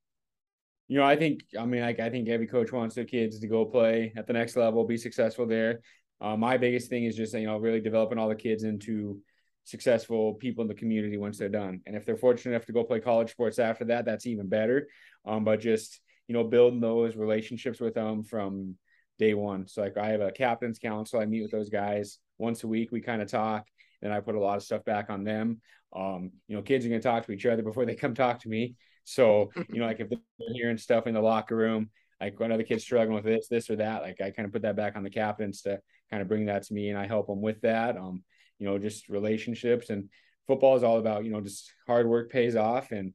You 0.87 0.97
know 0.97 1.05
i 1.05 1.15
think 1.15 1.39
i 1.57 1.63
mean 1.63 1.81
like 1.81 2.01
i 2.01 2.09
think 2.09 2.27
every 2.27 2.47
coach 2.47 2.73
wants 2.73 2.95
their 2.95 3.05
kids 3.05 3.39
to 3.39 3.47
go 3.47 3.63
play 3.63 4.11
at 4.17 4.27
the 4.27 4.33
next 4.33 4.57
level 4.57 4.85
be 4.85 4.97
successful 4.97 5.45
there. 5.47 5.79
Uh, 6.19 6.35
my 6.35 6.57
biggest 6.57 6.89
thing 6.89 7.05
is 7.05 7.15
just 7.15 7.33
you 7.33 7.47
know 7.47 7.57
really 7.57 7.79
developing 7.79 8.17
all 8.17 8.29
the 8.29 8.35
kids 8.35 8.63
into 8.63 9.21
successful 9.63 10.33
people 10.33 10.63
in 10.63 10.67
the 10.67 10.73
community 10.73 11.17
once 11.17 11.37
they're 11.37 11.47
done. 11.47 11.81
And 11.85 11.95
if 11.95 12.05
they're 12.05 12.17
fortunate 12.17 12.51
enough 12.51 12.65
to 12.65 12.73
go 12.73 12.83
play 12.83 12.99
college 12.99 13.31
sports 13.31 13.57
after 13.57 13.85
that 13.85 14.05
that's 14.05 14.27
even 14.27 14.49
better. 14.49 14.87
Um, 15.25 15.43
but 15.43 15.61
just 15.61 16.01
you 16.27 16.33
know 16.33 16.43
building 16.43 16.81
those 16.81 17.15
relationships 17.15 17.79
with 17.79 17.93
them 17.93 18.23
from 18.23 18.75
day 19.17 19.33
one. 19.33 19.67
So 19.67 19.81
like 19.81 19.97
i 19.97 20.09
have 20.09 20.21
a 20.21 20.31
captain's 20.31 20.79
council. 20.79 21.19
I 21.19 21.25
meet 21.25 21.43
with 21.43 21.51
those 21.51 21.69
guys 21.69 22.19
once 22.37 22.63
a 22.63 22.67
week. 22.67 22.91
We 22.91 23.01
kind 23.01 23.21
of 23.21 23.29
talk 23.29 23.65
then 24.01 24.11
I 24.11 24.19
put 24.19 24.35
a 24.35 24.39
lot 24.39 24.57
of 24.57 24.63
stuff 24.63 24.83
back 24.83 25.09
on 25.09 25.23
them. 25.23 25.61
Um, 25.95 26.31
you 26.47 26.55
know, 26.55 26.61
kids 26.61 26.85
are 26.85 26.89
going 26.89 27.01
to 27.01 27.07
talk 27.07 27.25
to 27.25 27.31
each 27.31 27.45
other 27.45 27.63
before 27.63 27.85
they 27.85 27.95
come 27.95 28.13
talk 28.13 28.39
to 28.41 28.49
me. 28.49 28.75
So, 29.03 29.51
you 29.69 29.79
know, 29.79 29.85
like 29.85 29.99
if 29.99 30.09
they're 30.09 30.19
hearing 30.53 30.77
stuff 30.77 31.07
in 31.07 31.13
the 31.13 31.21
locker 31.21 31.55
room, 31.55 31.89
like 32.19 32.39
when 32.39 32.51
other 32.51 32.63
kids 32.63 32.83
struggling 32.83 33.15
with 33.15 33.25
this, 33.25 33.47
this 33.47 33.69
or 33.69 33.75
that, 33.77 34.01
like 34.01 34.21
I 34.21 34.31
kind 34.31 34.45
of 34.45 34.53
put 34.53 34.61
that 34.61 34.75
back 34.75 34.95
on 34.95 35.03
the 35.03 35.09
captains 35.09 35.61
to 35.63 35.79
kind 36.09 36.21
of 36.21 36.27
bring 36.27 36.45
that 36.45 36.63
to 36.63 36.73
me 36.73 36.89
and 36.89 36.97
I 36.97 37.07
help 37.07 37.27
them 37.27 37.41
with 37.41 37.61
that. 37.61 37.97
Um, 37.97 38.23
you 38.59 38.67
know, 38.67 38.77
just 38.77 39.09
relationships 39.09 39.89
and 39.89 40.09
football 40.47 40.75
is 40.75 40.83
all 40.83 40.99
about, 40.99 41.25
you 41.25 41.31
know, 41.31 41.41
just 41.41 41.73
hard 41.87 42.07
work 42.07 42.31
pays 42.31 42.55
off. 42.55 42.91
And 42.91 43.13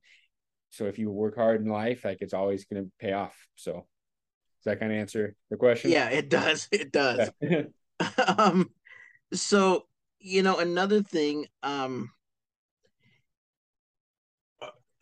so 0.71 0.85
if 0.87 0.99
you 0.99 1.11
work 1.11 1.37
hard 1.37 1.61
in 1.61 1.69
life, 1.69 2.05
like 2.05 2.19
it's 2.21 2.35
always 2.35 2.65
going 2.65 2.85
to 2.85 2.91
pay 2.99 3.13
off. 3.13 3.37
So 3.55 3.73
does 3.73 4.65
that 4.65 4.81
kind 4.81 4.93
of 4.93 4.99
answer 4.99 5.37
the 5.51 5.57
question? 5.57 5.93
Yeah, 5.93 6.09
it 6.09 6.29
does. 6.29 6.69
It 6.73 6.91
does. 6.93 7.31
um, 8.39 8.71
so 9.33 9.87
you 10.21 10.43
know, 10.43 10.59
another 10.59 11.03
thing, 11.03 11.47
um, 11.63 12.11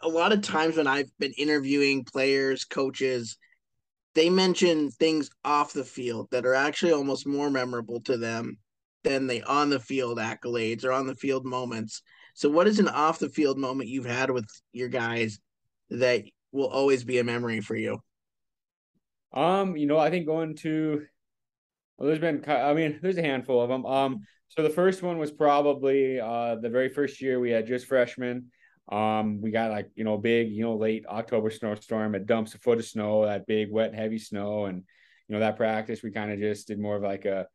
a 0.00 0.08
lot 0.08 0.32
of 0.32 0.42
times 0.42 0.76
when 0.76 0.86
I've 0.86 1.10
been 1.18 1.32
interviewing 1.32 2.04
players, 2.04 2.64
coaches, 2.64 3.36
they 4.14 4.30
mention 4.30 4.90
things 4.90 5.30
off 5.44 5.72
the 5.72 5.84
field 5.84 6.28
that 6.30 6.46
are 6.46 6.54
actually 6.54 6.92
almost 6.92 7.26
more 7.26 7.50
memorable 7.50 8.00
to 8.02 8.16
them 8.16 8.58
than 9.02 9.26
the 9.26 9.42
on 9.42 9.70
the 9.70 9.80
field 9.80 10.18
accolades 10.18 10.84
or 10.84 10.92
on 10.92 11.06
the 11.06 11.14
field 11.14 11.44
moments. 11.44 12.02
So, 12.34 12.48
what 12.50 12.66
is 12.66 12.78
an 12.78 12.88
off 12.88 13.18
the 13.18 13.28
field 13.28 13.58
moment 13.58 13.88
you've 13.88 14.06
had 14.06 14.30
with 14.30 14.46
your 14.72 14.88
guys 14.88 15.38
that 15.90 16.24
will 16.52 16.68
always 16.68 17.04
be 17.04 17.18
a 17.18 17.24
memory 17.24 17.60
for 17.60 17.76
you? 17.76 17.98
Um, 19.32 19.76
you 19.76 19.86
know, 19.86 19.98
I 19.98 20.10
think 20.10 20.26
going 20.26 20.54
to 20.56 21.06
well, 21.96 22.08
there's 22.08 22.20
been 22.20 22.44
I 22.46 22.74
mean, 22.74 22.98
there's 23.02 23.18
a 23.18 23.22
handful 23.22 23.62
of 23.62 23.68
them. 23.68 23.86
Um, 23.86 24.20
So 24.56 24.62
the 24.62 24.70
first 24.70 25.02
one 25.02 25.18
was 25.18 25.32
probably 25.32 26.20
uh, 26.20 26.54
the 26.56 26.68
very 26.70 26.88
first 26.88 27.20
year 27.20 27.40
we 27.40 27.50
had 27.50 27.66
just 27.66 27.86
freshmen. 27.86 28.52
Um, 28.88 29.40
we 29.40 29.50
got 29.50 29.72
like 29.72 29.90
you 29.96 30.04
know 30.04 30.16
big 30.16 30.52
you 30.52 30.62
know 30.62 30.76
late 30.76 31.04
October 31.08 31.50
snowstorm. 31.50 32.14
It 32.14 32.26
dumps 32.26 32.54
a 32.54 32.58
foot 32.58 32.78
of 32.78 32.84
snow, 32.84 33.26
that 33.26 33.48
big 33.48 33.72
wet 33.72 33.94
heavy 33.94 34.18
snow, 34.18 34.66
and 34.66 34.84
you 35.26 35.32
know 35.32 35.40
that 35.40 35.56
practice 35.56 36.04
we 36.04 36.12
kind 36.12 36.30
of 36.30 36.38
just 36.38 36.68
did 36.68 36.78
more 36.78 36.96
of 36.96 37.02
like 37.02 37.24
a 37.24 37.48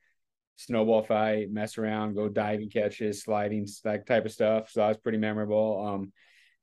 snowball 0.57 1.01
fight, 1.01 1.49
mess 1.49 1.77
around, 1.77 2.15
go 2.15 2.27
diving 2.27 2.69
catches, 2.69 3.23
sliding, 3.23 3.65
that 3.85 4.05
type 4.05 4.25
of 4.25 4.31
stuff. 4.33 4.69
So 4.69 4.81
that 4.81 4.89
was 4.89 4.97
pretty 4.97 5.19
memorable. 5.19 5.87
Um, 5.87 6.11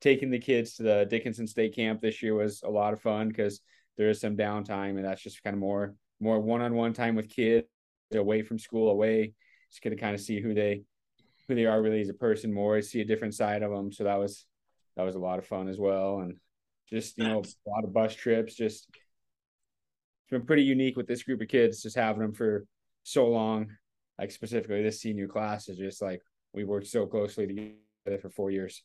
taking 0.01 0.29
the 0.29 0.37
kids 0.37 0.75
to 0.75 0.83
the 0.83 1.07
Dickinson 1.09 1.47
State 1.47 1.73
Camp 1.73 1.99
this 1.99 2.21
year 2.21 2.35
was 2.35 2.61
a 2.61 2.69
lot 2.69 2.93
of 2.93 3.01
fun 3.01 3.29
because 3.29 3.59
there 3.97 4.09
is 4.09 4.21
some 4.21 4.37
downtime, 4.37 4.97
and 4.97 5.05
that's 5.05 5.23
just 5.23 5.41
kind 5.43 5.55
of 5.55 5.59
more 5.59 5.95
more 6.19 6.39
one 6.39 6.61
on 6.61 6.75
one 6.75 6.93
time 6.93 7.15
with 7.15 7.27
kids 7.27 7.65
away 8.13 8.43
from 8.43 8.59
school, 8.59 8.91
away. 8.91 9.33
Just 9.69 9.81
get 9.81 9.89
to 9.89 9.95
kind 9.95 10.15
of 10.15 10.21
see 10.21 10.41
who 10.41 10.53
they 10.53 10.83
who 11.47 11.55
they 11.55 11.65
are 11.65 11.81
really 11.81 12.01
as 12.01 12.09
a 12.09 12.13
person 12.13 12.53
more, 12.53 12.81
see 12.81 13.01
a 13.01 13.05
different 13.05 13.33
side 13.33 13.63
of 13.63 13.71
them. 13.71 13.91
So 13.91 14.03
that 14.03 14.19
was 14.19 14.45
that 14.95 15.03
was 15.03 15.15
a 15.15 15.19
lot 15.19 15.39
of 15.39 15.45
fun 15.45 15.67
as 15.67 15.77
well, 15.77 16.19
and 16.19 16.35
just 16.89 17.17
you 17.17 17.25
know 17.25 17.41
a 17.41 17.69
lot 17.69 17.83
of 17.83 17.93
bus 17.93 18.15
trips. 18.15 18.55
Just 18.55 18.87
it's 18.91 20.31
been 20.31 20.45
pretty 20.45 20.63
unique 20.63 20.97
with 20.97 21.07
this 21.07 21.23
group 21.23 21.41
of 21.41 21.47
kids, 21.47 21.81
just 21.81 21.95
having 21.95 22.21
them 22.21 22.33
for 22.33 22.65
so 23.03 23.27
long. 23.27 23.77
Like 24.19 24.31
specifically 24.31 24.81
this 24.81 25.01
senior 25.01 25.27
class 25.27 25.69
is 25.69 25.77
just 25.77 26.01
like 26.01 26.21
we 26.53 26.63
worked 26.63 26.87
so 26.87 27.05
closely 27.05 27.47
together 27.47 28.21
for 28.21 28.29
four 28.29 28.51
years. 28.51 28.83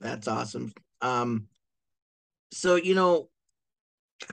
That's 0.00 0.26
awesome. 0.26 0.72
Um, 1.00 1.48
so 2.52 2.76
you 2.76 2.94
know, 2.94 3.28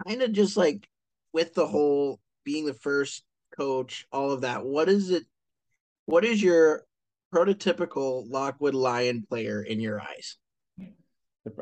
kind 0.08 0.22
of 0.22 0.32
just 0.32 0.58
like 0.58 0.88
with 1.34 1.54
the 1.54 1.68
whole 1.68 2.20
being 2.44 2.66
the 2.66 2.74
first 2.74 3.24
coach, 3.56 4.08
all 4.12 4.32
of 4.32 4.42
that. 4.42 4.66
What 4.66 4.90
is 4.90 5.10
it? 5.10 5.26
What 6.10 6.26
is 6.26 6.42
your 6.42 6.86
prototypical 7.32 8.24
Lockwood 8.28 8.74
Lion 8.74 9.28
player 9.30 9.62
in 9.62 9.80
your 9.80 10.02
eyes? 10.02 10.38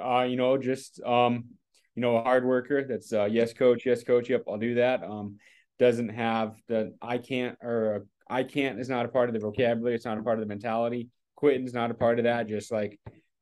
Uh, 0.02 0.22
you 0.22 0.38
know, 0.38 0.58
just 0.58 1.02
um, 1.04 1.44
you 1.96 2.02
know, 2.02 2.16
a 2.16 2.24
hard 2.24 2.46
worker. 2.46 2.82
That's 2.82 3.12
uh, 3.12 3.26
yes, 3.26 3.52
coach, 3.52 3.86
yes, 3.86 4.06
coach. 4.06 4.30
Yep, 4.30 4.46
I'll 4.48 4.58
do 4.58 4.76
that. 4.76 5.04
Um, 5.04 5.36
doesn't 5.80 6.08
have 6.08 6.56
the 6.70 6.94
I 7.02 7.18
can't 7.18 7.58
or 7.62 8.06
I 8.30 8.44
can't 8.44 8.80
is 8.80 8.88
not 8.88 9.06
a 9.06 9.10
part 9.10 9.28
of 9.28 9.34
the 9.34 9.42
vocabulary. 9.42 9.96
It's 9.96 10.06
not 10.06 10.18
a 10.18 10.24
part 10.24 10.40
of 10.40 10.46
the 10.46 10.48
mentality. 10.48 11.10
Quitting 11.36 11.66
is 11.66 11.74
not 11.74 11.92
a 11.92 11.94
part 11.94 12.18
of 12.18 12.24
that. 12.24 12.48
Just 12.48 12.72
like 12.72 12.98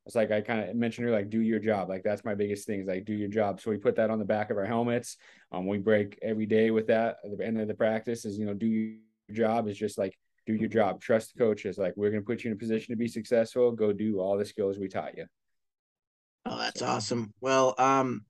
it's 0.08 0.16
like 0.16 0.32
I 0.32 0.42
kind 0.42 0.68
of 0.68 0.76
mentioned 0.76 1.06
earlier, 1.06 1.20
like 1.20 1.30
do 1.30 1.42
your 1.42 1.60
job. 1.60 1.88
Like 1.88 2.02
that's 2.02 2.26
my 2.26 2.34
biggest 2.34 2.66
thing 2.66 2.80
is 2.82 2.88
like 2.88 3.06
do 3.06 3.14
your 3.14 3.30
job. 3.30 3.62
So 3.62 3.70
we 3.70 3.78
put 3.78 3.98
that 3.98 4.10
on 4.10 4.18
the 4.18 4.26
back 4.26 4.50
of 4.50 4.58
our 4.58 4.66
helmets. 4.66 5.18
Um, 5.52 5.68
we 5.68 5.78
break 5.78 6.18
every 6.24 6.48
day 6.48 6.72
with 6.72 6.88
that. 6.88 7.18
At 7.24 7.38
the 7.38 7.46
end 7.46 7.62
of 7.62 7.68
the 7.68 7.76
practice 7.76 8.26
is 8.26 8.40
you 8.40 8.48
know 8.48 8.56
do 8.56 8.66
your 8.66 8.98
job 9.32 9.68
is 9.68 9.78
just 9.78 10.00
like 10.00 10.18
do 10.46 10.54
your 10.54 10.70
job. 10.70 11.02
Trust 11.02 11.34
the 11.34 11.40
coaches. 11.40 11.78
Like 11.78 11.94
we're 11.96 12.12
gonna 12.12 12.22
put 12.22 12.44
you 12.44 12.52
in 12.52 12.58
a 12.58 12.60
position 12.60 12.94
to 12.94 12.98
be 12.98 13.08
successful. 13.08 13.72
Go 13.72 13.92
do 13.92 14.20
all 14.20 14.38
the 14.38 14.46
skills 14.46 14.78
we 14.78 14.88
taught 14.88 15.18
you. 15.18 15.26
Oh, 16.46 16.58
that's 16.58 16.82
awesome. 16.82 17.34
Well, 17.42 17.74
um, 17.78 18.26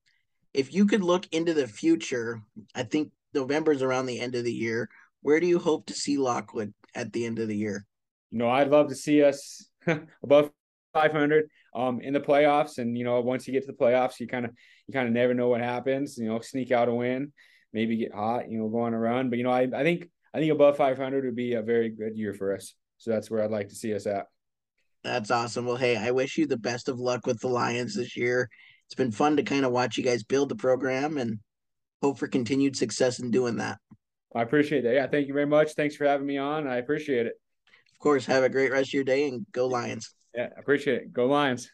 if 0.54 0.74
you 0.74 0.86
could 0.86 1.04
look 1.04 1.28
into 1.34 1.54
the 1.54 1.68
future, 1.68 2.42
I 2.74 2.84
think 2.84 3.12
November's 3.34 3.82
around 3.82 4.06
the 4.06 4.20
end 4.20 4.36
of 4.36 4.46
the 4.46 4.54
year. 4.54 4.90
Where 5.22 5.40
do 5.40 5.48
you 5.48 5.60
hope 5.60 5.88
to 5.88 5.94
see 5.94 6.18
Lockwood 6.18 6.74
at 6.94 7.12
the 7.12 7.26
end 7.26 7.40
of 7.40 7.50
the 7.50 7.58
year? 7.58 7.86
You 8.32 8.38
know, 8.38 8.50
I'd 8.50 8.70
love 8.70 8.88
to 8.90 8.96
see 8.96 9.24
us 9.24 9.70
above 10.24 10.52
500 10.94 11.50
um 11.76 12.00
in 12.00 12.14
the 12.14 12.22
playoffs 12.22 12.78
and 12.78 12.98
you 12.98 13.04
know 13.04 13.20
once 13.20 13.46
you 13.46 13.52
get 13.52 13.66
to 13.66 13.68
the 13.68 13.78
playoffs 13.78 14.18
you 14.22 14.28
kind 14.28 14.46
of 14.46 14.52
you 14.88 14.94
kind 14.94 15.10
of 15.10 15.14
never 15.14 15.34
know 15.34 15.50
what 15.50 15.60
happens 15.60 16.18
you 16.18 16.26
know 16.26 16.40
sneak 16.40 16.72
out 16.72 16.88
a 16.88 16.94
win 16.94 17.34
maybe 17.74 17.98
get 17.98 18.14
hot 18.14 18.50
you 18.50 18.58
know 18.58 18.70
go 18.70 18.80
on 18.80 18.94
a 18.94 18.98
run 18.98 19.30
but 19.30 19.38
you 19.38 19.44
know 19.44 19.52
I, 19.52 19.68
I 19.76 19.84
think 19.84 20.10
i 20.36 20.40
think 20.40 20.52
above 20.52 20.78
500 20.78 21.26
would 21.26 21.36
be 21.36 21.54
a 21.54 21.62
very 21.62 21.90
good 21.90 22.18
year 22.18 22.34
for 22.34 22.54
us. 22.54 22.76
So 22.98 23.12
that's 23.12 23.32
where 23.32 23.44
i'd 23.44 23.52
like 23.52 23.70
to 23.70 23.76
see 23.76 23.96
us 23.96 24.06
at. 24.06 24.26
That's 25.04 25.32
awesome. 25.32 25.66
Well 25.66 25.78
hey 25.78 25.98
i 25.98 26.12
wish 26.12 26.38
you 26.38 26.46
the 26.46 26.58
best 26.58 26.90
of 26.90 27.00
luck 27.00 27.26
with 27.26 27.40
the 27.40 27.48
lions 27.48 27.96
this 27.96 28.16
year. 28.16 28.50
It's 28.88 28.96
been 28.96 29.12
fun 29.12 29.38
to 29.38 29.44
kind 29.44 29.66
of 29.66 29.72
watch 29.72 29.98
you 29.98 30.04
guys 30.04 30.24
build 30.24 30.50
the 30.50 30.56
program 30.56 31.18
and 31.18 31.40
hope 32.04 32.20
for 32.20 32.28
continued 32.28 32.76
success 32.76 33.20
in 33.20 33.32
doing 33.32 33.58
that. 33.58 33.80
I 34.36 34.42
appreciate 34.42 34.84
that. 34.84 34.94
Yeah 34.94 35.08
thank 35.08 35.28
you 35.28 35.34
very 35.34 35.48
much. 35.48 35.72
Thanks 35.72 35.96
for 35.96 36.06
having 36.06 36.28
me 36.28 36.38
on. 36.38 36.68
I 36.68 36.78
appreciate 36.78 37.26
it. 37.26 37.34
Of 37.94 38.00
course. 38.00 38.26
Have 38.26 38.44
a 38.44 38.50
great 38.50 38.72
rest 38.72 38.90
of 38.90 38.94
your 38.94 39.04
day 39.06 39.30
and 39.30 39.46
go 39.52 39.68
lions. 39.68 40.14
Yeah, 40.36 40.50
I 40.56 40.60
appreciate 40.60 40.98
it. 40.98 41.14
Go 41.14 41.28
Lions. 41.28 41.72